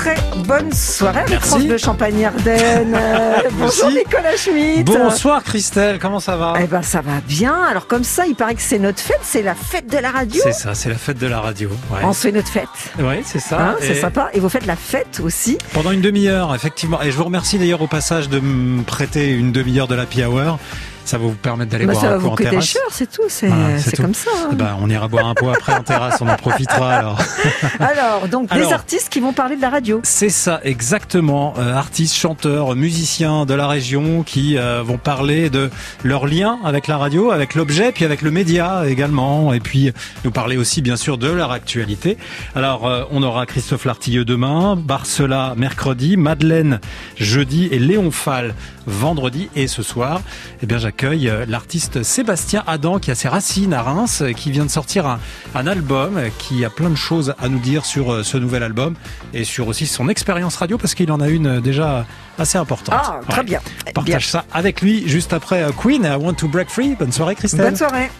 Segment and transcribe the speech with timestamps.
[0.00, 0.16] très
[0.46, 1.40] bonne soirée avec.
[1.40, 2.96] France Bleu Champagne Ardenne.
[3.10, 3.98] Euh, bonjour Merci.
[3.98, 4.86] Nicolas Schmitt.
[4.86, 6.54] Bonsoir Christelle, comment ça va?
[6.62, 7.54] Eh ben ça va bien.
[7.64, 10.40] Alors comme ça, il paraît que c'est notre fête, c'est la fête de la radio.
[10.44, 11.70] C'est ça, c'est la fête de la radio.
[11.90, 12.68] Ouais, On se fait notre fête.
[12.98, 13.60] Ouais, c'est ça.
[13.60, 14.30] Hein, c'est sympa.
[14.32, 15.58] Et vous faites la fête aussi.
[15.72, 17.00] Pendant une demi-heure, effectivement.
[17.02, 20.58] Et je vous remercie d'ailleurs au passage de me prêter une demi-heure de l'Happy Hour.
[21.10, 22.64] Ça va vous permettre d'aller Bah, boire ça va un coup vous en coûter terrasse.
[22.66, 23.22] cher, c'est tout.
[23.28, 24.02] C'est Voilà, c'est c'est tout.
[24.02, 24.30] comme ça.
[24.44, 24.50] hein.
[24.52, 27.18] Bah, on ira boire un pot après en terrasse, on en profitera alors.
[27.80, 29.98] Alors, donc des artistes qui vont parler de la radio.
[30.04, 31.54] C'est ça, exactement.
[31.58, 35.68] Euh, artistes, chanteurs, musiciens de la région qui euh, vont parler de
[36.04, 39.90] leur lien avec la radio, avec l'objet, puis avec le média également, et puis
[40.24, 42.18] nous parler aussi bien sûr de leur actualité.
[42.54, 46.78] Alors, euh, on aura Christophe Lartilleux demain, Barcela mercredi, Madeleine
[47.18, 48.54] jeudi et Léon Fall
[48.86, 49.48] vendredi.
[49.56, 50.20] Et ce soir,
[50.62, 54.50] eh bien, j'accueille euh, l'artiste Sébastien Adam qui a ses racines à Reims, euh, qui
[54.50, 55.18] vient de sortir un,
[55.54, 58.94] un album euh, qui a plein de choses à nous dire sur ce nouvel album
[59.34, 62.06] et sur aussi son expérience radio parce qu'il en a une déjà
[62.38, 62.94] assez importante.
[62.98, 63.44] Ah, très Ouais.
[63.46, 63.60] bien.
[63.94, 66.94] Partage ça avec lui juste après Queen I Want to Break Free.
[66.98, 67.62] Bonne soirée Christelle.
[67.66, 68.10] Bonne soirée.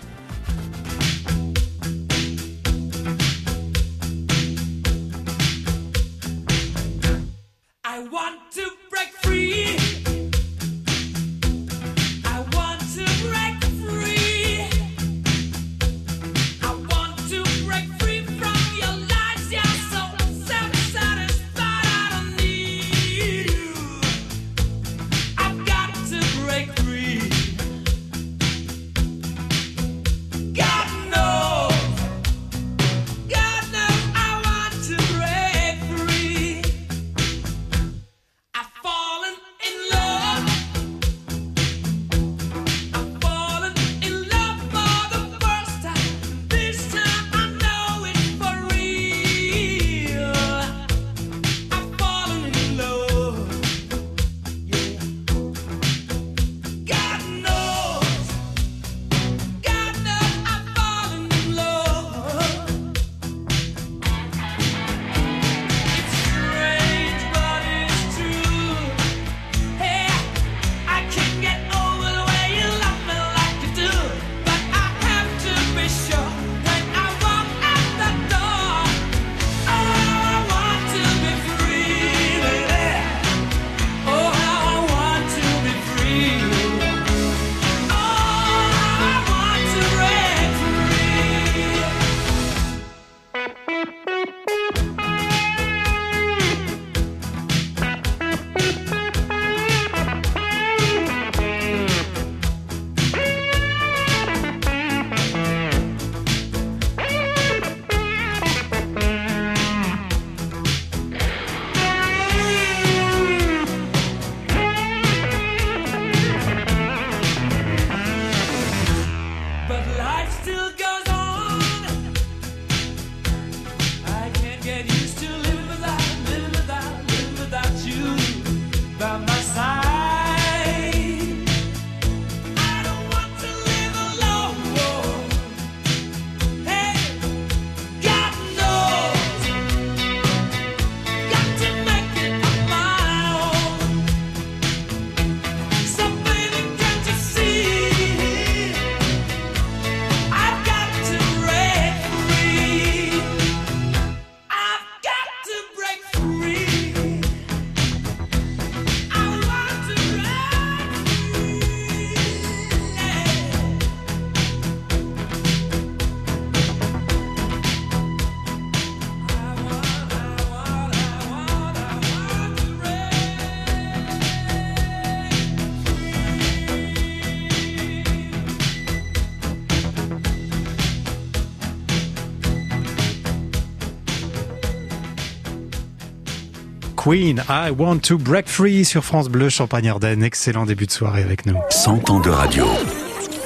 [187.03, 190.23] Queen, I Want to Break Free sur France Bleu Champagne Ardenne.
[190.23, 191.57] Excellent début de soirée avec nous.
[191.71, 192.67] 100 ans de radio.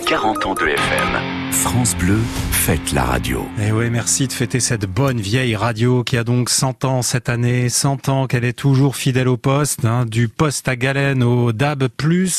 [0.09, 1.53] 40 ans de FM.
[1.53, 2.19] France Bleu,
[2.51, 3.47] faites la radio.
[3.63, 7.29] Et oui, merci de fêter cette bonne vieille radio qui a donc 100 ans cette
[7.29, 11.53] année, 100 ans qu'elle est toujours fidèle au poste, hein, du poste à galène au
[11.53, 11.89] DAB+,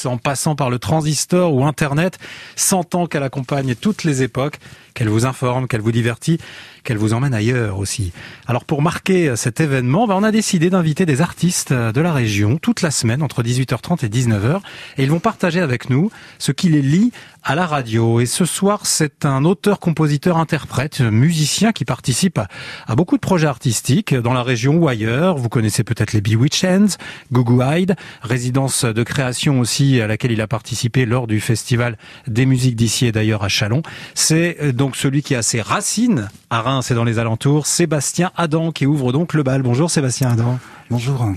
[0.04, 2.20] en passant par le transistor ou Internet,
[2.58, 4.60] 100 ans qu'elle accompagne toutes les époques.
[4.94, 6.40] qu'elle vous informe, qu'elle vous divertit,
[6.86, 8.14] qu'elle vous emmène ailleurs aussi.
[8.48, 12.58] Alors pour marquer cet événement, ben, on a décidé d'inviter des artistes de la région
[12.58, 14.62] toute la semaine entre 18h30 et 19h
[14.98, 17.12] et ils vont partager avec nous ce qui les lie
[17.46, 18.20] à la radio.
[18.20, 22.40] Et ce soir, c'est un auteur, compositeur, interprète, musicien qui participe
[22.88, 25.38] à, beaucoup de projets artistiques dans la région ou ailleurs.
[25.38, 26.98] Vous connaissez peut-être les Bewitchends,
[27.32, 31.98] Gugu Hyde, résidence de création aussi à laquelle il a participé lors du festival
[32.28, 33.84] des musiques d'ici et d'ailleurs à Chalon.
[34.16, 38.32] C'est euh, donc celui qui a ses racines à Reims et dans les alentours, Sébastien
[38.36, 39.62] Adam, qui ouvre donc le bal.
[39.62, 40.60] Bonjour Sébastien Adam.
[40.90, 41.32] Bonjour.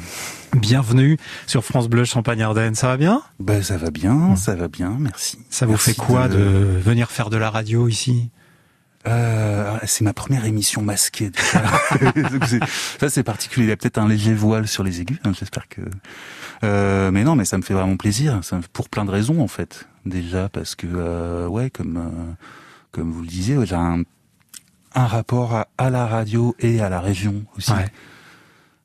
[0.55, 2.75] Bienvenue sur France Bleu Champagne-Ardenne.
[2.75, 3.23] Ça va bien?
[3.39, 5.39] Ben ça va bien, ça va bien, merci.
[5.51, 6.37] Ça vous Merci fait quoi de...
[6.37, 8.31] venir faire de la radio ici?
[9.07, 11.31] Euh, c'est ma première émission masquée.
[13.01, 13.67] ça c'est particulier.
[13.67, 15.19] Il y a peut-être un léger voile sur les aigus.
[15.25, 15.83] hein, J'espère que.
[16.65, 18.41] Euh, mais non, mais ça me fait vraiment plaisir.
[18.43, 19.87] Ça me- pour plein de raisons en fait.
[20.05, 22.35] Déjà parce que euh, ouais, comme
[22.91, 24.03] comme vous le disiez, j'ai un
[24.99, 27.73] un rapport à, à la radio et à la région aussi.
[27.73, 27.87] Ouais.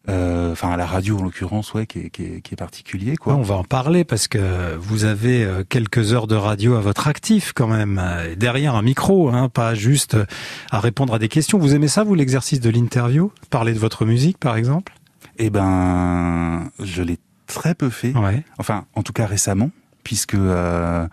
[0.09, 3.15] Euh, Enfin à la radio en l'occurrence, ouais, qui est, qui est, qui est particulier
[3.15, 3.35] quoi.
[3.35, 7.07] On va en parler parce que vous avez euh, quelques heures de radio à votre
[7.07, 8.01] actif quand même,
[8.37, 10.25] derrière un micro, hein, pas juste euh,
[10.71, 11.57] à répondre à des questions.
[11.57, 13.31] Vous aimez ça, vous, l'exercice de l'interview?
[13.49, 14.93] Parler de votre musique, par exemple?
[15.37, 17.17] Eh ben, je l'ai
[17.47, 18.13] très peu fait.
[18.13, 18.43] Ouais.
[18.57, 19.71] Enfin, en tout cas récemment,
[20.03, 21.07] puisque euh,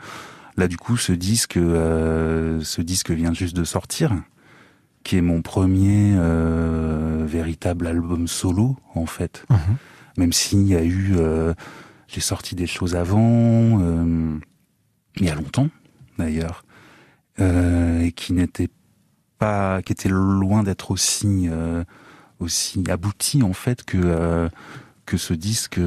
[0.56, 4.12] là du coup ce disque, euh, ce disque vient juste de sortir,
[5.04, 9.44] qui est mon premier euh, véritable album solo en fait.
[9.50, 9.58] Mhm.
[10.16, 11.54] Même s'il y a eu, euh,
[12.08, 14.38] j'ai sorti des choses avant, euh,
[15.16, 15.68] il y a longtemps
[16.18, 16.64] d'ailleurs,
[17.40, 18.68] euh, et qui n'étaient
[19.38, 21.84] pas, qui étaient loin d'être aussi euh,
[22.40, 24.48] aussi abouti en fait que euh,
[25.06, 25.80] que ce disque.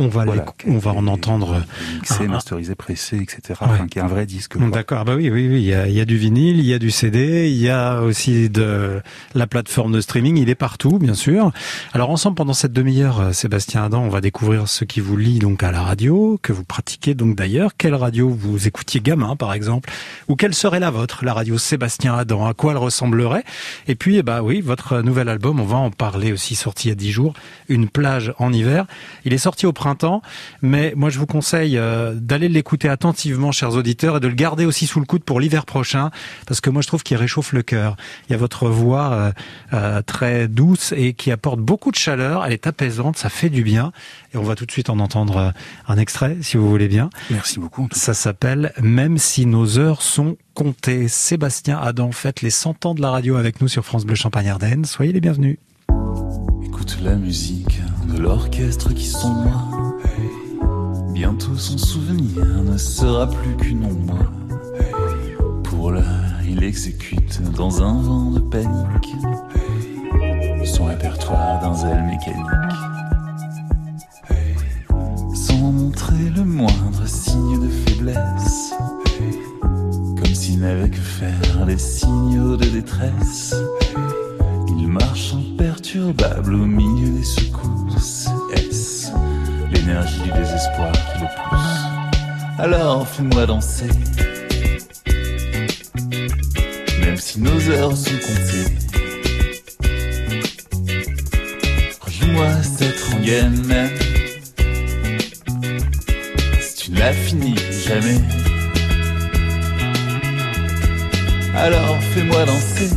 [0.00, 1.62] Euh, On va, voilà, on va en entendre.
[1.96, 3.40] mixé, un- masterisé, pressé, etc.
[3.48, 3.56] Ouais.
[3.60, 4.56] Enfin, qui est un vrai disque.
[4.70, 4.98] D'accord.
[5.00, 5.56] Ah bah oui, oui, oui.
[5.62, 7.68] Il y, a, il y a du vinyle, il y a du CD, il y
[7.68, 9.00] a aussi de
[9.34, 10.38] la plateforme de streaming.
[10.38, 11.52] Il est partout, bien sûr.
[11.92, 15.38] Alors ensemble, pendant cette demi-heure, euh, Sébastien Adam, on va découvrir ce qui vous lie
[15.38, 17.72] donc à la radio, que vous pratiquez donc d'ailleurs.
[17.76, 19.90] Quelle radio vous écoutiez gamin, par exemple,
[20.28, 22.46] ou quelle serait la vôtre, la radio Sébastien Adam?
[22.46, 23.44] À quoi elle ressemblerait?
[23.88, 26.90] Et puis, eh bah oui, votre nouvel album, on va en parler aussi, sorti il
[26.90, 27.34] y a dix jours,
[27.68, 28.86] Une plage en hiver.
[29.24, 30.22] Il est sorti au printemps,
[30.62, 34.64] mais moi je vous conseille euh, d'aller l'écouter attentivement, chers auditeurs, et de le garder
[34.64, 36.12] aussi sous le coude pour l'hiver prochain,
[36.46, 37.96] parce que moi je trouve qu'il réchauffe le cœur.
[38.28, 39.32] Il y a votre voix euh,
[39.72, 43.64] euh, très douce et qui apporte beaucoup de chaleur, elle est apaisante, ça fait du
[43.64, 43.90] bien,
[44.32, 45.52] et on va tout de suite en entendre
[45.88, 47.10] un extrait, si vous voulez bien.
[47.30, 47.88] Merci beaucoup.
[47.90, 51.08] Ça s'appelle Même si nos heures sont comptées.
[51.08, 54.84] Sébastien Adam fête les 100 ans de la radio avec nous sur France Bleu Champagne-Ardenne.
[54.84, 55.58] Soyez les bienvenus.
[56.64, 59.98] Écoute la musique de l'orchestre qui sont moi.
[61.12, 64.18] Bientôt son souvenir ne sera plus qu'une ombre.
[65.64, 69.16] Pour l'heure, il exécute dans un vent de panique
[70.64, 72.46] son répertoire d'un zèle mécanique.
[75.34, 78.72] Sans montrer le moindre signe de faiblesse.
[79.60, 83.54] Comme s'il n'avait que faire des signaux de détresse.
[84.78, 88.28] Il marche imperturbable au milieu des secousses.
[88.54, 89.10] Est-ce
[89.72, 93.88] l'énergie du désespoir qui le pousse Alors fais-moi danser.
[97.00, 98.72] Même si nos heures sont comptées.
[102.00, 103.90] Rejoue-moi cette rengaine.
[106.60, 107.54] Si tu ne l'as fini
[107.86, 108.20] jamais.
[111.54, 112.90] Alors fais-moi danser.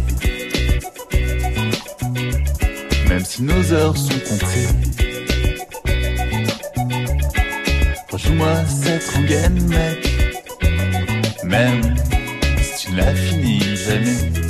[3.15, 4.67] Même si nos heures sont comptées.
[8.11, 10.09] Rejoue-moi cette rengaine, mec.
[11.45, 11.95] Même
[12.61, 14.44] si tu ne l'as fini jamais.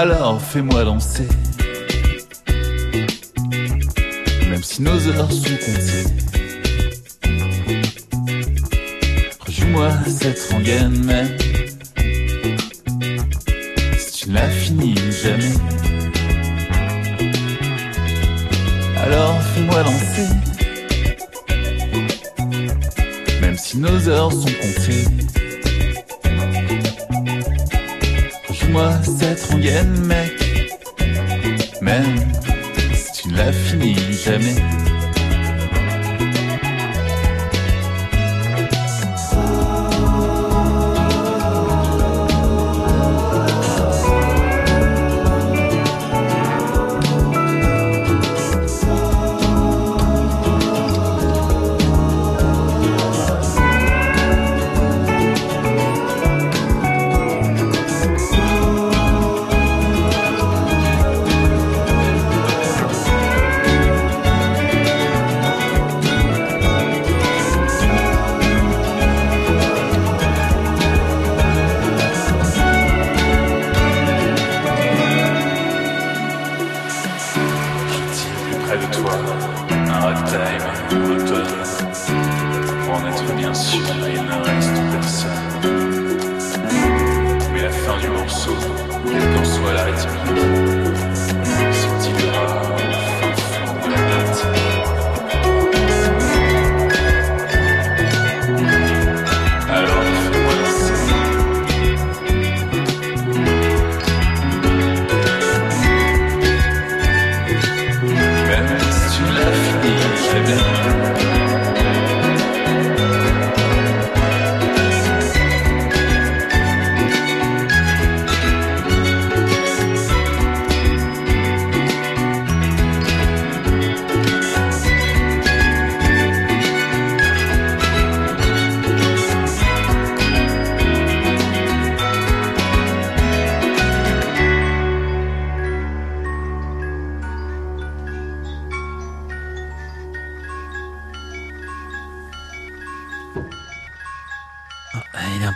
[0.00, 1.26] Alors fais-moi danser
[4.48, 6.06] Même si nos heures sont comptées.
[9.44, 11.36] Rejoue-moi cette rengaine même
[13.98, 15.54] Si tu ne l'as fini jamais.
[18.98, 20.28] Alors fais-moi danser
[23.40, 25.27] Même si nos heures sont comptées
[28.70, 30.32] moi cette rengaine, mec.
[31.80, 32.16] Même
[32.94, 34.56] si tu ne la finis jamais.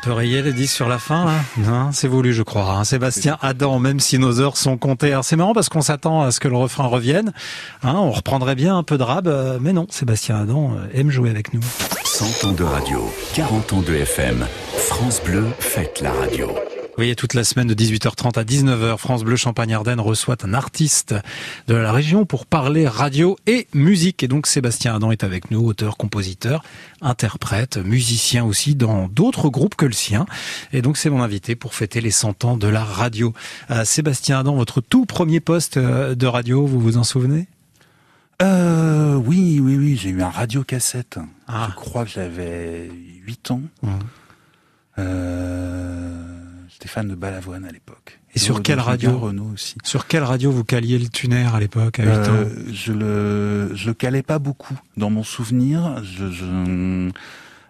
[0.03, 1.33] Peu rayé le disque sur la fin là.
[1.59, 2.71] Non, c'est voulu je crois.
[2.73, 2.85] hein.
[2.85, 5.13] Sébastien Adam, même si nos heures sont comptées.
[5.13, 7.33] Alors c'est marrant parce qu'on s'attend à ce que le refrain revienne.
[7.83, 11.11] Hein, on reprendrait bien un peu de rab, euh, mais non, Sébastien Adam euh, aime
[11.11, 11.61] jouer avec nous.
[12.05, 14.47] 100 ans de radio, 40 ans de FM.
[14.77, 16.51] France Bleu fête la radio.
[16.93, 21.15] Vous voyez, toute la semaine de 18h30 à 19h, France Bleu Champagne-Ardenne reçoit un artiste
[21.67, 24.23] de la région pour parler radio et musique.
[24.23, 26.63] Et donc Sébastien Adam est avec nous, auteur, compositeur,
[27.01, 30.27] interprète, musicien aussi dans d'autres groupes que le sien.
[30.75, 33.33] Et donc c'est mon invité pour fêter les 100 ans de la radio.
[33.71, 37.47] Euh, Sébastien Adam, votre tout premier poste euh, de radio, vous vous en souvenez?
[38.43, 41.19] Euh, oui, oui, oui, j'ai eu un radio-cassette.
[41.49, 41.69] Ah.
[41.71, 42.91] Je crois que j'avais
[43.25, 43.63] 8 ans.
[43.83, 43.99] Mhm.
[44.99, 46.42] Euh,
[46.89, 48.19] Fan de Balavoine à l'époque.
[48.35, 49.77] Et sur Donc, quelle radio Renault aussi.
[49.85, 53.71] Sur quelle radio vous caliez le tuner à l'époque, à 8 ans Euh, je le,
[53.75, 54.79] je le calais pas beaucoup.
[54.97, 56.45] Dans mon souvenir, je, je,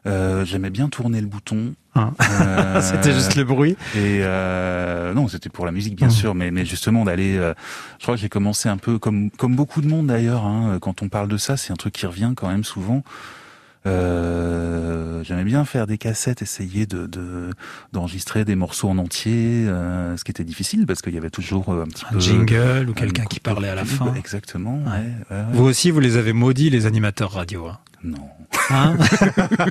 [0.06, 1.74] euh, j'aimais bien tourner le bouton.
[1.94, 2.12] Hein.
[2.40, 3.72] Euh, C'était juste le bruit.
[3.94, 6.12] Et euh, non, c'était pour la musique bien Mhm.
[6.12, 7.36] sûr, mais, mais justement d'aller.
[7.36, 7.54] euh,
[7.98, 10.44] je crois que j'ai commencé un peu comme comme beaucoup de monde d'ailleurs.
[10.44, 13.02] Hein, quand on parle de ça, c'est un truc qui revient quand même souvent.
[13.86, 17.50] Euh, J'aimais bien faire des cassettes, essayer de de-
[17.92, 21.68] d'enregistrer des morceaux en entier, euh, ce qui était difficile parce qu'il y avait toujours
[21.68, 24.12] euh, un petit Un peu jingle ou un quelqu'un qui parlait à la fin.
[24.14, 24.78] Exactement.
[24.78, 24.90] Ouais.
[24.90, 25.44] ouais, ouais, ouais.
[25.52, 27.66] Vous aussi, vous les avez maudits, les animateurs radio.
[27.68, 27.78] Hein.
[28.02, 28.28] Non.
[28.70, 28.96] Hein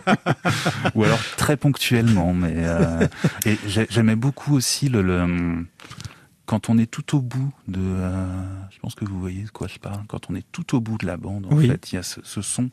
[0.96, 3.08] Ou alors très ponctuellement, mais euh,
[3.46, 5.65] et j'ai- j'aimais beaucoup aussi le, le
[6.46, 8.25] quand on est tout au bout de, euh,
[8.72, 10.00] je pense que vous voyez de quoi je parle.
[10.08, 11.68] Quand on est tout au bout de la bande, en Oui.
[11.68, 12.70] fait, il y a ce, ce son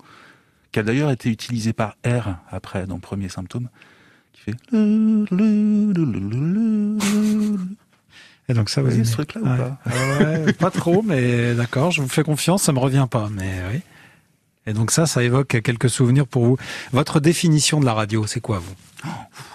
[0.72, 3.68] qui a d'ailleurs été utilisé par R après dans Premier Symptôme,
[4.32, 4.54] qui fait.
[8.50, 12.00] Et donc ça, vous voyez ce truc-là ou pas Ouais, Pas trop, mais d'accord, je
[12.00, 13.80] vous fais confiance, ça me revient pas, mais oui.
[14.66, 16.56] Et donc ça, ça évoque quelques souvenirs pour vous.
[16.92, 18.74] Votre définition de la radio, c'est quoi vous?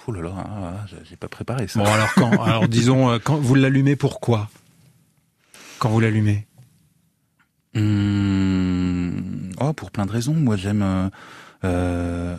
[0.06, 1.78] Oh là là, ah, j'ai- pas préparé ça.
[1.80, 2.42] Bon alors quand?
[2.42, 4.48] Alors disons, euh, quand vous l'allumez, pourquoi?
[5.78, 6.46] Quand vous l'allumez?
[7.76, 10.34] Hum, oh, pour plein de raisons.
[10.34, 10.82] Moi, j'aime.
[10.82, 11.08] euh,
[11.64, 12.36] euh,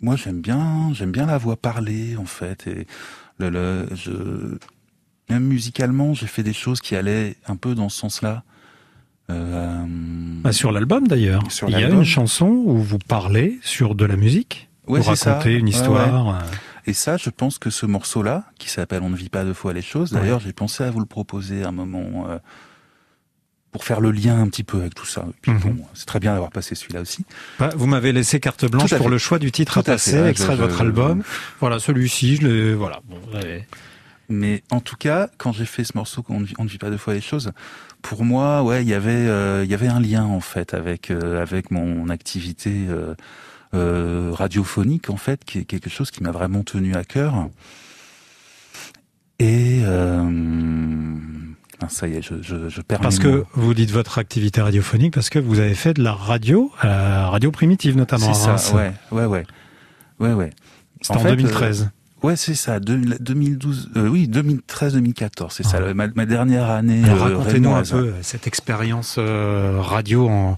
[0.00, 2.66] moi, j'aime bien, j'aime bien la voix parlée, en fait.
[2.66, 2.86] Et
[3.38, 4.10] le, le, je,
[5.30, 8.42] même musicalement, j'ai fait des choses qui allaient un peu dans ce sens-là.
[9.30, 9.84] Euh,
[10.42, 14.04] Bah, Sur l'album d'ailleurs, Sur il y a une chanson où vous parlez sur de
[14.04, 14.68] la musique.
[14.88, 15.34] Ouais, vous c'est ça.
[15.34, 16.42] racontez une Ouais, histoire.
[16.86, 19.72] Et ça, je pense que ce morceau-là, qui s'appelle On ne vit pas deux fois
[19.72, 20.18] les choses, Ouais.
[20.20, 22.38] d'ailleurs, j'ai pensé à vous le proposer à un moment euh,
[23.72, 25.24] pour faire le lien un petit peu avec tout ça.
[25.46, 25.58] Mhm.
[25.58, 27.24] bon, c'est très bien d'avoir passé celui-là aussi.
[27.58, 30.12] Bah, vous m'avez laissé carte blanche pour le choix du titre Tout à à fait,
[30.12, 31.22] passer, extrait je- de votre je- album.
[31.58, 32.74] Voilà, celui-ci, je l'ai.
[32.74, 33.00] Voilà.
[33.08, 33.16] Bon,
[34.28, 36.78] Mais en tout cas, quand j'ai fait ce morceau, on ne vit, on ne vit
[36.78, 37.52] pas deux fois les choses.
[38.02, 41.10] Pour moi, ouais, il y avait, euh, il y avait un lien en fait avec
[41.10, 43.14] euh, avec mon activité euh,
[43.74, 47.48] euh, radiophonique en fait, qui est quelque chose qui m'a vraiment tenu à cœur.
[49.38, 49.80] Et
[51.82, 53.44] ah, ça y est, je, je, je perds Parce mes que mots.
[53.54, 57.26] vous dites votre activité radiophonique parce que vous avez fait de la radio, à la
[57.28, 58.32] radio primitive notamment.
[58.34, 59.44] c'est ça, ouais, ouais, ouais,
[60.20, 60.50] ouais, ouais.
[61.00, 61.90] C'était en, fait, 2013.
[62.22, 65.94] euh, ouais, c'est ça, deux- 2012, euh, oui, 2013-2014, c'est ça, Ah.
[65.94, 67.02] ma, ma dernière année.
[67.06, 70.56] Euh, Racontez-nous un peu euh, cette expérience radio en,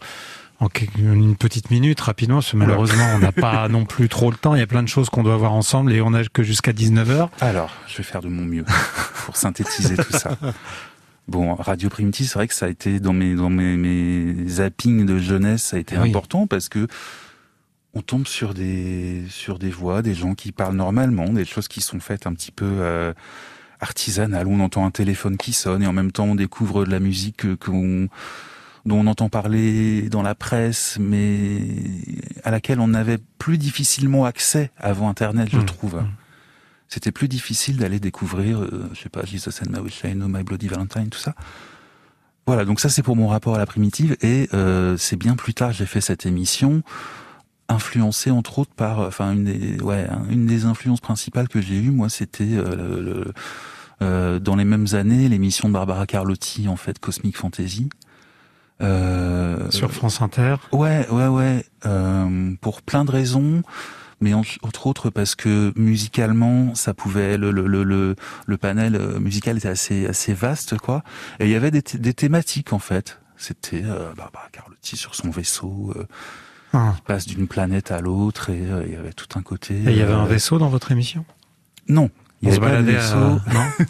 [0.99, 4.55] une petite minute, rapidement, parce que malheureusement, on n'a pas non plus trop le temps.
[4.55, 6.73] Il y a plein de choses qu'on doit voir ensemble et on n'a que jusqu'à
[6.73, 7.29] 19h.
[7.41, 8.65] Alors, je vais faire de mon mieux
[9.27, 10.37] pour synthétiser tout ça.
[11.27, 15.07] Bon, Radio Primitive, c'est vrai que ça a été dans mes dans mes, mes zappings
[15.07, 16.11] de jeunesse, ça a été oui.
[16.11, 16.87] important parce que
[17.95, 21.81] on tombe sur des sur des voix, des gens qui parlent normalement, des choses qui
[21.81, 23.15] sont faites un petit peu euh,
[23.81, 24.47] artisanales.
[24.49, 27.39] On entend un téléphone qui sonne et en même temps on découvre de la musique
[27.39, 28.09] que- qu'on
[28.85, 31.59] dont on entend parler dans la presse, mais
[32.45, 35.65] à laquelle on avait plus difficilement accès avant Internet, je Mmh.
[35.65, 35.95] trouve.
[36.03, 36.09] Mmh.
[36.89, 40.29] C'était plus difficile d'aller découvrir, euh, je sais pas, Jesus and My Wish I Know,
[40.29, 41.35] My Bloody Valentine, tout ça.
[42.47, 45.55] Voilà, donc ça c'est pour mon rapport à la primitive, et euh, c'est bien plus
[45.55, 46.83] tard j'ai fait cette émission,
[47.71, 51.77] influencée entre autres par, enfin une des, ouais, hein, une des influences principales que j'ai
[51.77, 53.33] eues, moi, c'était euh, le-
[54.03, 57.89] euh, dans les mêmes années l'émission de Barbara Carlotti, en fait, Cosmic Fantasy.
[58.83, 60.57] Euh, Sur France Inter.
[60.73, 61.65] Ouais, ouais, ouais.
[61.87, 63.63] euh, pour plein de raisons,
[64.21, 68.17] mais en- entre autres parce que musicalement, ça pouvait le le le le,
[68.47, 71.03] le panel euh, musical était assez assez vaste, quoi.
[71.41, 73.21] Et il y avait des, des thématiques en fait.
[73.37, 76.05] C'était euh, Barbara Carlotti sur son vaisseau, euh,
[76.73, 76.95] Ah.
[77.07, 79.75] passe d'une planète à l'autre, et euh, il y avait tout un côté.
[79.75, 81.25] Et il y avait un euh, vaisseau dans votre émission?
[81.89, 82.11] Non.
[82.43, 83.17] Il On y se avait pas de vaisseau.
[83.17, 83.41] à...
[83.55, 83.87] Non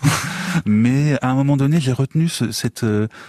[0.66, 2.86] Mais à un moment donné, j'ai retenu ce- cette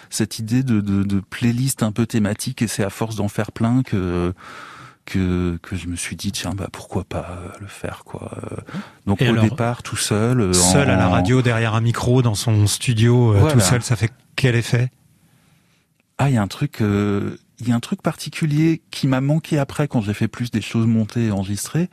[0.10, 3.52] cette idée de, de, de playlist un peu thématique et c'est à force d'en faire
[3.52, 4.34] plein que
[5.06, 8.32] que que je me suis dit tiens bah pourquoi pas euh, le faire quoi.
[8.52, 8.56] Euh,
[9.06, 12.22] Donc Et au alors, départ tout seul, euh, Seul à la radio, derrière un micro,
[12.22, 13.54] dans son studio, Voilà.
[13.54, 14.90] tout seul, ça fait quel effet?
[16.18, 19.22] Ah il y a un truc euh, il y a un truc particulier qui m'a
[19.22, 21.90] manqué après quand j'ai fait plus des choses montées et enregistrées.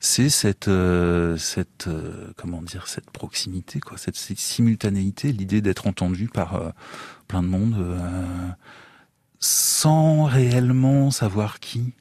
[0.00, 5.86] C'est cette euh, cette euh, comment dire cette proximité quoi, cette, cette simultanéité, l'idée d'être
[5.86, 6.72] entendu par
[7.28, 7.76] plein de monde
[9.40, 11.92] sans réellement savoir qui.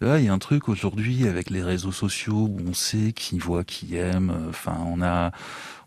[0.00, 3.38] Là, il y a un truc aujourd'hui avec les réseaux sociaux où on sait qui
[3.38, 4.32] voit, qui aime.
[4.48, 5.32] Enfin, on a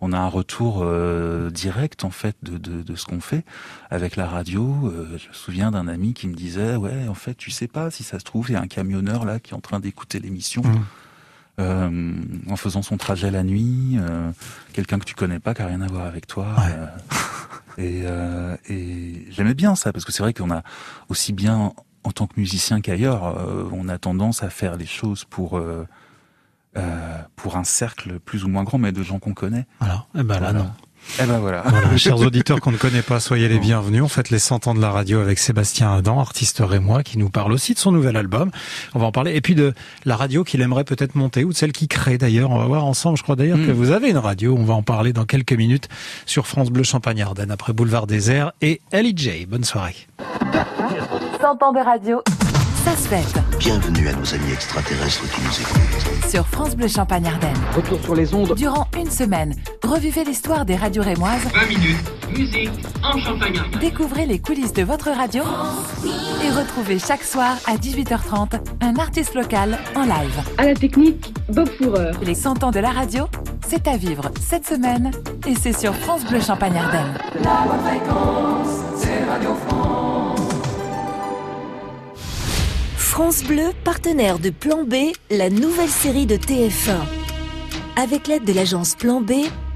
[0.02, 3.46] on a un retour euh, direct en fait de, de, de ce qu'on fait
[3.90, 4.92] avec la radio.
[4.94, 7.92] euh, je me souviens d'un ami qui me disait ouais en fait tu sais pas
[7.92, 10.20] si ça se trouve il y a un camionneur là qui est en train d'écouter
[10.20, 10.80] l'émission Mmh.
[11.60, 12.14] euh,
[12.50, 13.98] en faisant son trajet la nuit,
[14.74, 16.48] quelqu'un que tu connais pas qui a rien à voir avec toi.
[17.78, 17.84] Ouais.
[17.84, 18.04] et
[18.70, 20.64] et j'aimais bien ça parce que c'est vrai qu'on a
[21.10, 25.26] aussi bien en tant que musicien qu'ailleurs, euh, on a tendance à faire les choses
[25.30, 25.86] pour euh,
[26.78, 29.66] euh, pour un cercle plus ou moins grand, mais de gens qu'on connaît.
[29.80, 30.06] Voilà.
[30.18, 30.54] Eh ben là, Voilà.
[30.54, 30.72] non.
[31.20, 31.64] Eh ben voilà.
[31.66, 34.04] Voilà, chers auditeurs qu'on ne connaît pas, soyez les bienvenus.
[34.04, 37.30] On fête les 100 ans de la radio avec Sébastien Adam, artiste rémois, qui nous
[37.32, 38.52] parle aussi de son nouvel album.
[38.94, 39.36] On va en parler.
[39.36, 39.74] Et puis de
[40.06, 42.52] la radio qu'il aimerait peut-être monter, ou de celle qu'il crée d'ailleurs.
[42.52, 43.66] On va voir ensemble, je crois d'ailleurs Mm.
[43.68, 44.56] que vous avez une radio.
[44.58, 45.90] On va en parler dans quelques minutes
[46.28, 49.48] sur France Bleu Champagne-Ardenne, après Boulevard Désert et LJ.
[49.50, 49.96] Bonne soirée.
[51.42, 52.22] 100 ans de radio,
[52.86, 56.30] ça se fête Bienvenue à nos amis extraterrestres qui nous écoutent.
[56.30, 57.58] sur France Bleu Champagne Ardenne.
[57.76, 58.54] Retour sur les ondes.
[58.56, 62.12] Durant une semaine, revivez l'histoire des radios rémoises, 20 minutes.
[62.38, 62.70] Musique
[63.04, 63.60] en champagne.
[63.80, 65.44] découvrez les coulisses de votre radio
[66.46, 70.44] et retrouvez chaque soir à 18h30 un artiste local en live.
[70.60, 72.14] À la technique, Bob Fourreur.
[72.22, 73.26] Les 100 ans de la radio,
[73.68, 75.10] c'est à vivre cette semaine
[75.48, 77.18] et c'est sur France Bleu Champagne Ardenne.
[77.42, 78.82] France
[83.46, 86.96] Bleu, partenaire de Plan B, la nouvelle série de TF1.
[87.98, 89.34] Avec l'aide de l'agence Plan B,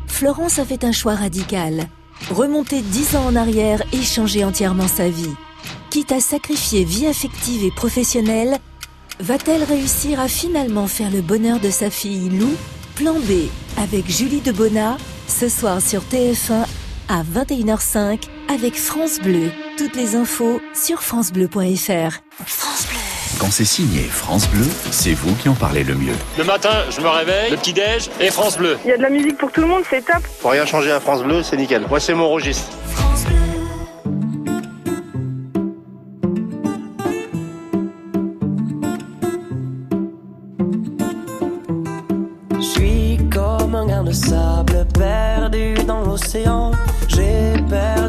[0.08, 1.88] Florence a fait un choix radical.
[2.32, 5.34] Remonter 10 ans en arrière et changer entièrement sa vie.
[5.90, 8.58] Quitte à sacrifier vie affective et professionnelle,
[9.20, 12.52] va-t-elle réussir à finalement faire le bonheur de sa fille Lou?
[12.96, 16.66] Plan B avec Julie Debona, ce soir sur TF1
[17.10, 19.52] à 21h05 avec France Bleu.
[19.78, 22.22] Toutes les infos sur francebleu.fr.
[23.40, 26.16] Quand c'est signé France Bleu, c'est vous qui en parlez le mieux.
[26.38, 28.78] Le matin, je me réveille, le petit-déj et France Bleu.
[28.86, 30.24] Il y a de la musique pour tout le monde, c'est top.
[30.42, 31.86] Pour rien changer à France Bleu, c'est nickel.
[31.90, 32.70] Moi, c'est mon registre.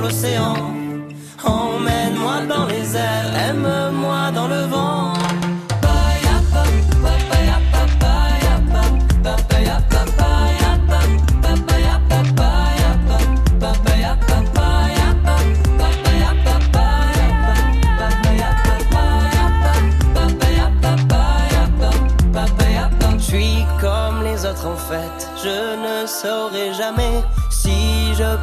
[0.00, 0.54] L'océan.
[1.44, 5.03] Emmène-moi dans les airs, aime-moi dans le vent.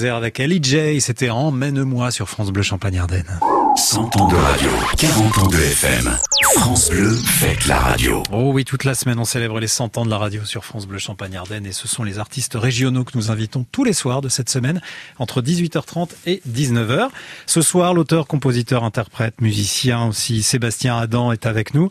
[0.00, 3.38] Avec LJ, c'était Emmène-moi sur France Bleu Champagne-Ardenne.
[3.76, 6.18] 100 ans de radio, 40 ans de FM.
[6.56, 8.22] France Bleu fête la radio.
[8.32, 10.86] Oh oui, toute la semaine, on célèbre les 100 ans de la radio sur France
[10.86, 14.28] Bleu Champagne-Ardenne et ce sont les artistes régionaux que nous invitons tous les soirs de
[14.28, 14.82] cette semaine
[15.18, 17.08] entre 18h30 et 19h.
[17.46, 21.88] Ce soir, l'auteur, compositeur, interprète, musicien aussi, Sébastien Adam est avec nous.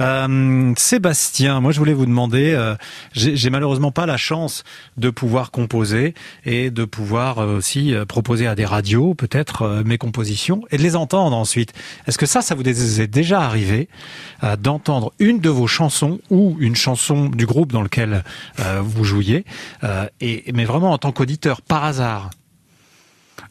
[0.00, 2.74] Euh, Sébastien, moi je voulais vous demander, euh,
[3.14, 4.64] j'ai malheureusement pas la chance
[4.96, 6.14] de pouvoir composer
[6.44, 10.96] et de pouvoir euh, aussi proposer à des radios peut-être mes compositions et de les
[10.96, 11.72] entendre ensuite.
[12.06, 13.88] Est-ce que ça, ça vous est déjà arrivé
[14.42, 18.24] euh, d'entendre une de vos chansons ou une chanson du groupe dans lequel
[18.58, 19.44] euh, vous jouiez,
[19.84, 22.30] euh, et mais vraiment en tant qu'auditeur par hasard?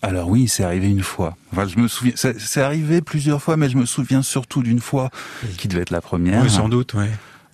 [0.02, 1.38] Alors oui, c'est arrivé une fois.
[1.52, 5.12] Enfin, je me souviens, c'est arrivé plusieurs fois, mais je me souviens surtout d'une fois
[5.58, 6.42] qui devait être la première.
[6.42, 7.12] Oui, sans doute, ouais.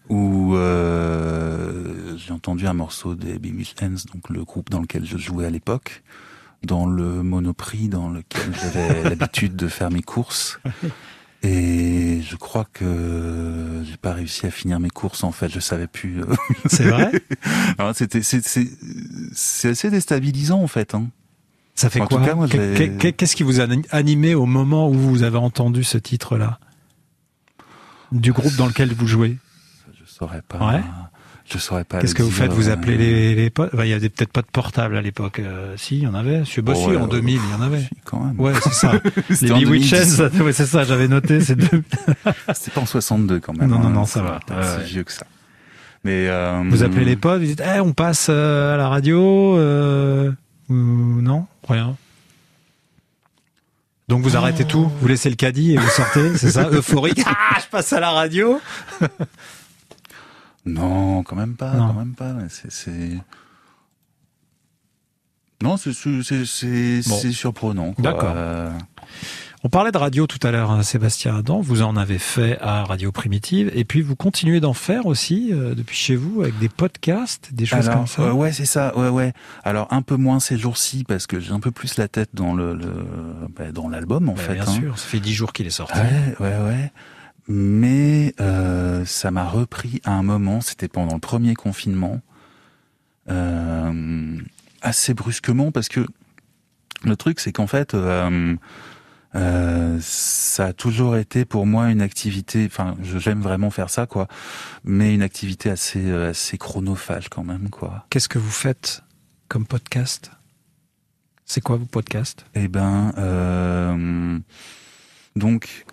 [0.10, 5.18] Où euh, j'ai entendu un morceau des Wheel Hands, donc le groupe dans lequel je
[5.18, 6.04] jouais à l'époque,
[6.64, 10.60] dans le Monoprix dans lequel j'avais l'habitude de faire mes courses.
[11.44, 15.88] Et je crois que j'ai pas réussi à finir mes courses en fait, je savais
[15.88, 16.22] plus.
[16.22, 16.36] euh.
[16.66, 17.12] C'est vrai?
[17.94, 20.96] C'était c'est assez déstabilisant en fait.
[20.96, 21.10] Hein.
[21.76, 25.84] Ça fait En quoi Qu'est-ce qui vous a animé au moment où vous avez entendu
[25.84, 26.60] ce titre-là?
[28.12, 29.38] Du groupe dans lequel vous jouez?
[29.94, 30.58] Je saurais pas.
[30.74, 30.82] Ouais.
[31.50, 32.00] Je saurais pas.
[32.00, 34.42] Qu'est-ce que vous faites Vous euh, appelez les, les potes Il y avait peut-être pas
[34.42, 35.40] de portable à l'époque.
[35.40, 36.44] Euh, si, il y en avait.
[36.44, 37.84] Je bah, Oh, ouais, en ouais, 2000, il y en avait.
[38.04, 38.40] quand même.
[38.40, 38.92] Ouais, c'est ça.
[39.30, 40.42] C'était les en Bewitchens, 2010.
[40.42, 41.40] ouais, c'est ça, j'avais noté.
[41.40, 41.84] C'est deux...
[42.54, 43.70] C'était pas en 62 quand même.
[43.70, 44.80] Non, non, hein, non, c'est ça va.
[44.84, 45.26] si vieux que ça.
[46.04, 49.58] Mais euh, Vous appelez les potes, vous dites, Eh, on passe euh, à la radio
[49.58, 50.32] euh,
[50.70, 51.96] Non, rien.
[54.08, 57.22] Donc vous arrêtez tout, vous laissez le caddie et vous sortez, c'est ça, euphorique.
[57.26, 58.62] Ah, je passe à la radio.
[60.68, 61.88] Non, quand même pas, Non.
[61.88, 62.36] quand même pas.
[62.70, 63.14] C'est.
[65.64, 65.90] Non, c'est,
[67.10, 67.32] Bon.
[67.32, 67.96] surprenant.
[67.98, 68.34] D'accord.
[68.36, 68.70] Euh,
[69.64, 71.62] On parlait de radio tout à l'heure, hein, Sébastien Adam.
[71.62, 75.74] Vous en avez fait à Radio Primitive, et puis vous continuez d'en faire aussi euh,
[75.74, 78.22] depuis chez vous avec des podcasts, des choses Alors, comme ça.
[78.22, 78.96] euh, ouais, c'est ça.
[78.96, 79.34] Ouais, ouais.
[79.64, 82.54] Alors un peu moins ces jours-ci parce que j'ai un peu plus la tête dans
[82.54, 82.94] le, le
[83.56, 84.54] bah, dans l'album en Bah, fait.
[84.54, 84.72] bien hein.
[84.72, 85.98] sûr, ça fait dix jours qu'il est sorti.
[85.98, 86.92] Ouais, ouais, ouais.
[87.48, 92.22] Mais euh, ça m'a repris à un moment, c'était pendant le premier confinement,
[93.30, 94.38] euh,
[94.82, 96.06] assez brusquement, parce que
[97.04, 98.56] le truc, c'est qu'en fait, euh,
[99.36, 102.66] Euh, ça a toujours été pour moi une activité.
[102.66, 104.28] Enfin, j'aime vraiment faire ça, quoi.
[104.84, 108.06] Mais une activité assez euh, assez chronophage quand même, quoi.
[108.10, 109.04] Qu'est-ce que vous faites
[109.50, 110.32] comme podcast?
[111.46, 112.46] C'est quoi vos podcasts?
[112.56, 114.40] Eh ben, euh,
[115.36, 115.86] donc,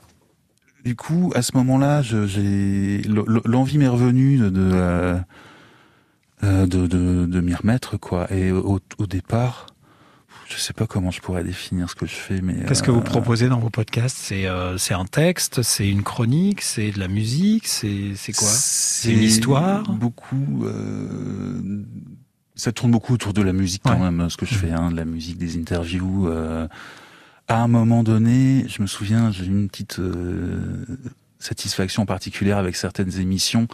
[0.85, 3.03] du coup, à ce moment-là, j'ai
[3.45, 5.19] l'envie m'est revenue de de, euh,
[6.43, 8.31] euh, de, de, de m'y remettre, quoi.
[8.33, 9.67] Et au, au départ,
[10.47, 12.99] je sais pas comment je pourrais définir ce que je fais, mais Qu'est-ce que vous
[12.99, 14.17] euh, proposez dans vos podcasts?
[14.19, 18.49] C'est euh, c'est un texte, c'est une chronique, c'est de la musique, c'est c'est quoi?
[18.49, 19.91] C'est une histoire?
[19.91, 20.65] Beaucoup.
[20.67, 21.83] euh,
[22.57, 24.11] ça tourne beaucoup autour de la musique quand Ouais.
[24.11, 26.29] même, ce que je fais, hein, de la musique, des interviews.
[26.29, 26.69] euh.
[27.49, 30.87] À un moment donné, je me souviens, j'ai eu une petite euh,
[31.39, 33.69] satisfaction particulière avec certaines émissions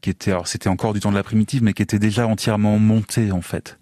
[0.00, 2.78] qui étaient, alors c'était encore du temps de la primitive, mais qui étaient déjà entièrement
[2.78, 3.78] montées en fait.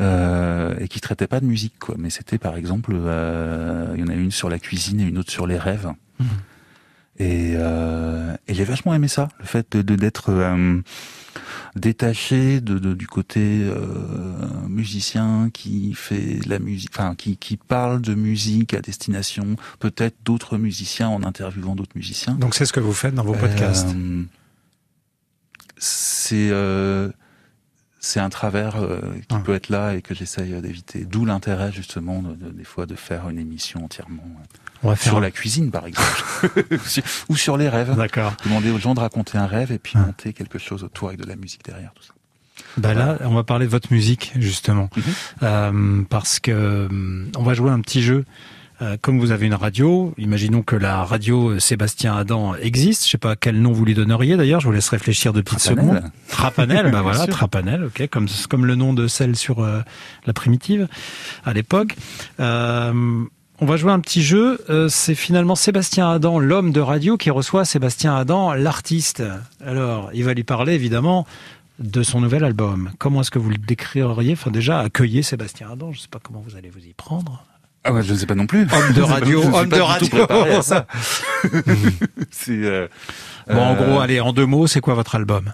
[0.00, 1.94] Euh, et qui traitaient pas de musique quoi.
[1.96, 5.18] Mais c'était par exemple euh, il y en a une sur la cuisine et une
[5.18, 5.92] autre sur les rêves.
[7.20, 10.80] Et, euh, et j'ai vachement aimé ça, le fait de d'être euh,
[11.76, 13.76] détaché de, de- du côté euh,
[14.68, 20.16] musicien qui fait de la musique, enfin qui, qui parle de musique à destination peut-être
[20.24, 22.34] d'autres musiciens en interviewant d'autres musiciens.
[22.34, 23.88] Donc c'est ce que vous faites dans vos podcasts.
[23.94, 24.22] Euh,
[25.76, 27.10] c'est euh,
[28.04, 31.04] c'est un travers euh, qui peut être là et que j'essaye d'éviter.
[31.04, 34.96] D'où l'intérêt justement de, de- des fois de faire une émission entièrement euh, On va
[34.96, 36.22] faire sur un- la cuisine par exemple
[37.28, 37.94] Ou sur- les rêves.
[37.96, 38.34] D'accord.
[38.44, 41.26] Demander aux gens de raconter un rêve et puis monter quelque chose autour avec de
[41.26, 42.12] la musique derrière tout ça.
[42.76, 45.02] Bah là, on va parler de votre musique justement, Mhm.
[45.42, 48.24] Euh, parce que hum, on va jouer un petit jeu.
[48.82, 53.04] Euh, comme vous avez une radio, imaginons que la radio euh, Sébastien Adam existe.
[53.04, 54.60] Je sais pas quel nom vous lui donneriez d'ailleurs.
[54.60, 55.96] Je vous laisse réfléchir deux petites Trapanel.
[55.96, 56.10] secondes.
[56.28, 57.32] Trapanel, bah voilà, sûr.
[57.32, 59.80] Trapanel, ok, comme comme le nom de celle sur euh,
[60.26, 60.88] la primitive
[61.44, 61.94] à l'époque.
[62.40, 63.22] Euh,
[63.60, 64.58] on va jouer un petit jeu.
[64.88, 69.22] C'est finalement Sébastien Adam, l'homme de radio, qui reçoit Sébastien Adam, l'artiste.
[69.64, 71.24] Alors, il va lui parler évidemment
[71.78, 72.90] de son nouvel album.
[72.98, 74.32] Comment est-ce que vous le décririez?
[74.32, 75.92] Enfin, déjà, accueillez Sébastien Adam.
[75.92, 77.44] Je ne sais pas comment vous allez vous y prendre.
[77.84, 78.62] Ah ouais, je ne sais pas non plus.
[78.62, 80.26] Homme de radio, Je homme de radio.
[80.58, 80.86] à ça.
[82.48, 82.88] euh,
[83.48, 85.52] Bon, en euh, gros, allez, en deux mots, c'est quoi votre album?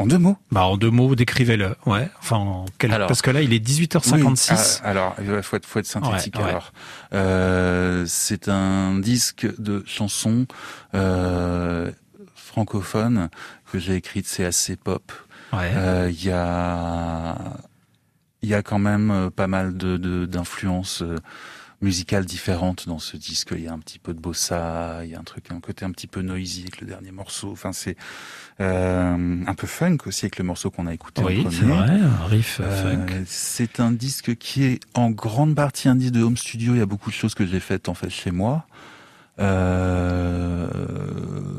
[0.00, 0.36] En deux mots?
[0.52, 1.74] Bah, en deux mots, décrivez-le.
[1.84, 2.08] Ouais.
[2.20, 4.52] Enfin, en quel- Alors, parce que là, il est 18h56.
[4.52, 6.36] Oui, ah, alors, il faut être, faut être synthétique.
[6.36, 6.50] Ouais, ouais.
[6.50, 6.72] Alors,
[7.12, 10.46] Euh, c'est un disque de chansons
[10.94, 11.90] euh,
[12.36, 13.28] francophones
[13.72, 14.28] que j'ai écrite.
[14.28, 15.10] C'est assez pop.
[15.52, 15.72] Ouais.
[15.74, 17.36] Euh, Il y a,
[18.42, 21.16] il y a quand même euh, pas mal de de- d'influences euh,
[21.80, 23.50] musicales différentes dans ce disque.
[23.52, 25.84] Il y a un petit peu de bossa, il y a un truc, un côté
[25.84, 27.50] un petit peu noisy avec le dernier morceau.
[27.52, 27.96] Enfin, c'est
[28.60, 32.24] euh, un peu funk aussi avec le morceau qu'on a écouté Oui, c'est vrai, un
[32.26, 33.22] riff Euh, funk.
[33.26, 36.74] C'est un disque qui est en grande partie un disque de home studio.
[36.74, 38.66] Il y a beaucoup de choses que j'ai faites en fait chez moi.
[39.38, 40.66] Euh,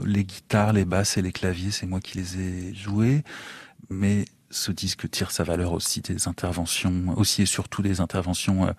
[0.06, 3.24] les guitares, les basses et les claviers, c'est moi qui les ai joués.
[3.90, 8.72] Mais ce disque tire sa valeur aussi des interventions, aussi et surtout des interventions euh,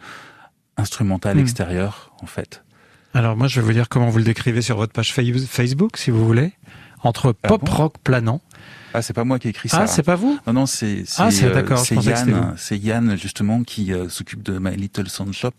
[0.76, 1.40] instrumentales Hmm.
[1.40, 2.64] extérieures, en fait.
[3.14, 5.96] Alors, moi, je vais vous dire comment vous le décrivez sur votre page Fa- Facebook,
[5.96, 6.52] si vous voulez.
[7.02, 8.40] Entre pop rock planant.
[8.92, 9.82] Ah, c'est pas moi qui ai écrit ça.
[9.82, 10.38] Ah, c'est pas vous?
[10.46, 11.62] Non, non, c'est Ah, c'est euh,
[12.02, 15.52] Yann, c'est Yann justement qui euh, s'occupe de My Little Sound Shop,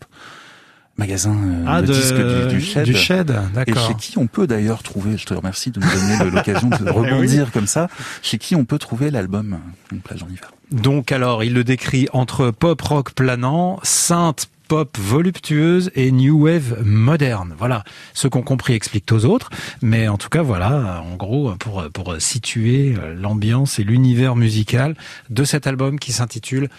[0.96, 2.14] magasin euh, Ah, de, de- disques
[2.48, 2.84] du, du Shed.
[2.84, 3.34] du Shed,
[3.66, 6.90] Et chez qui on peut d'ailleurs trouver, je te remercie de me donner l'occasion de
[6.90, 7.88] rebondir comme ça,
[8.22, 9.58] chez qui on peut trouver l'album
[9.90, 10.52] Une plage en hiver.
[10.70, 16.82] Donc alors, il le décrit entre pop rock planant, synth pop voluptueuse et new wave
[16.82, 17.54] moderne.
[17.58, 19.50] Voilà, ceux qui ont compris expliquent aux autres,
[19.82, 24.94] mais en tout cas voilà, en gros pour pour situer l'ambiance et l'univers musical
[25.28, 26.70] de cet album qui s'intitule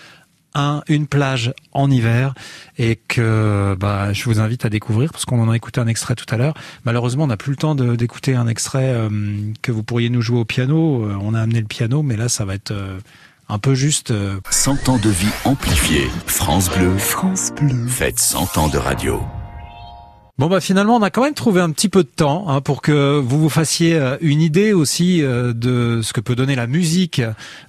[0.56, 2.34] un, une plage en hiver
[2.78, 6.16] et que bah, je vous invite à découvrir parce qu'on en a écouté un extrait
[6.16, 6.54] tout à l'heure.
[6.86, 9.10] Malheureusement, on n'a plus le temps de- d'écouter un extrait euh,
[9.62, 11.04] que vous pourriez nous jouer au piano.
[11.06, 13.00] Euh, on a amené le piano, mais là, ça va être euh,
[13.50, 14.12] un peu juste.
[14.12, 16.08] euh, 100 ans de vie amplifiée.
[16.28, 16.98] France Bleu.
[16.98, 17.88] France Bleu.
[17.88, 19.22] Faites 100 ans de radio.
[20.40, 22.82] Bon bah finalement on a quand même trouvé un petit peu de temps hein, pour
[22.82, 26.66] que vous vous fassiez euh, une idée aussi euh, de ce que peut donner la
[26.66, 27.22] musique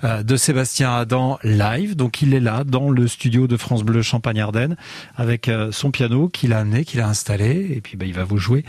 [0.02, 1.94] euh, de Sébastien Adam live.
[1.94, 4.76] Donc il est là dans le studio de France Bleu Champagne Ardenne
[5.14, 8.24] avec euh, son piano qu'il a amené, qu'il a installé et puis bah, il va
[8.24, 8.64] vous jouer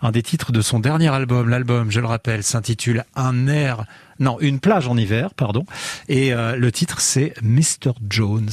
[0.00, 1.48] un des titres de son dernier album.
[1.48, 3.84] L'album, je le rappelle, s'intitule Un air
[4.20, 5.64] non, une plage en hiver, pardon.
[6.08, 8.50] Et euh, le titre c'est Mr Jones.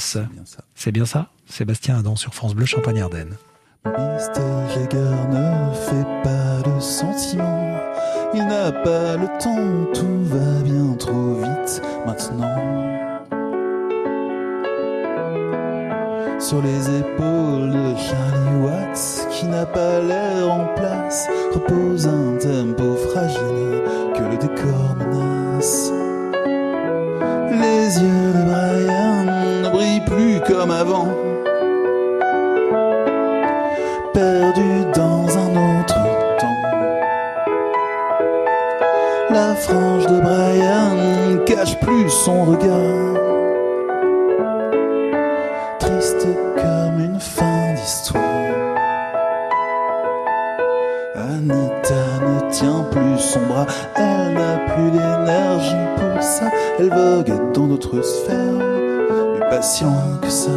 [0.73, 3.35] C'est bien ça Sébastien Adam sur France Bleu Champagne Ardenne.
[4.73, 7.75] Jagger ne fait pas de sentiments.
[8.33, 12.55] Il n'a pas le temps, tout va bien trop vite maintenant.
[16.39, 22.95] Sur les épaules de Charlie Watts, qui n'a pas l'air en place repose un tempo
[23.09, 25.91] fragile que le décor menace.
[27.51, 29.23] Les yeux de Brian
[29.63, 31.07] ne brillent plus comme avant,
[41.81, 43.21] plus son regard,
[45.79, 48.23] triste comme une fin d'histoire.
[51.15, 56.45] Anita ne tient plus son bras, elle n'a plus d'énergie pour ça.
[56.79, 58.65] Elle vogue dans d'autres sphères,
[59.33, 60.51] mais pas si loin que ça.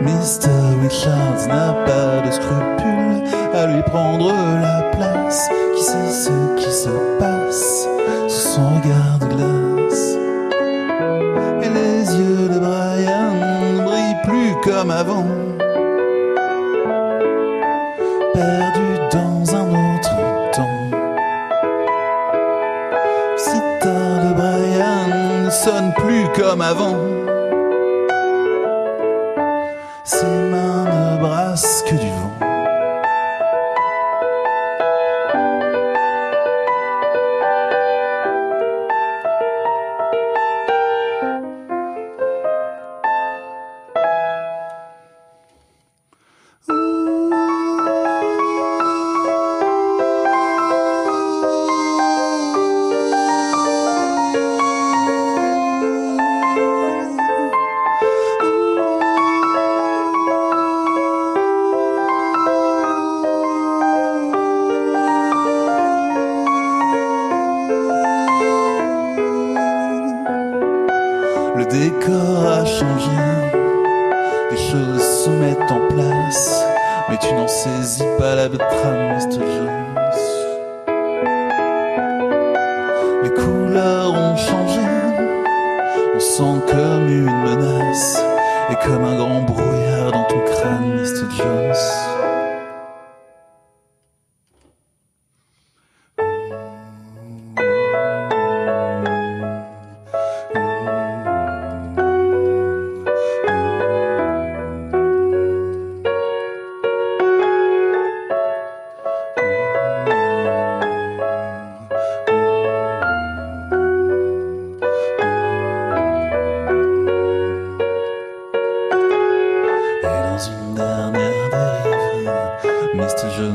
[0.00, 0.80] Mr.
[0.82, 3.22] Richards n'a pas de scrupules
[3.54, 5.48] à lui prendre la place.
[5.74, 7.86] Qui sait ce qui se passe
[8.28, 10.16] sous son regard de glace?
[11.62, 15.26] Et les yeux de Brian ne brillent plus comme avant
[18.32, 20.16] perdu dans un autre
[20.52, 20.90] temps.
[23.36, 27.09] Sitar de Brian ne sonne plus comme avant.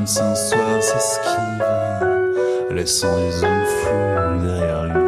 [0.05, 0.13] Mr.
[0.13, 1.65] Jones un soir s'esquive,
[2.69, 5.01] laissant les hommes fous derrière lui.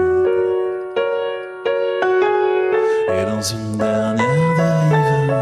[3.14, 5.36] Et dans une dernière dérive,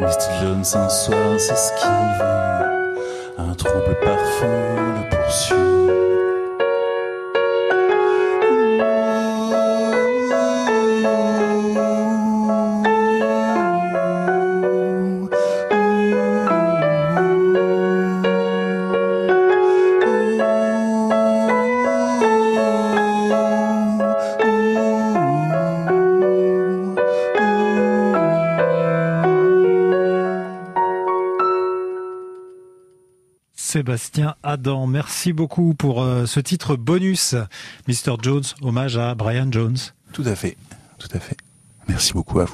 [0.00, 0.40] Mr.
[0.40, 2.24] Jones un soir s'esquive,
[3.36, 5.15] un trouble parfum le
[33.86, 37.36] Sébastien Adam, merci beaucoup pour euh, ce titre bonus.
[37.86, 38.16] Mr.
[38.20, 39.76] Jones, hommage à Brian Jones.
[40.12, 40.56] Tout à fait,
[40.98, 41.36] tout à fait.
[41.86, 42.44] Merci beaucoup à vous.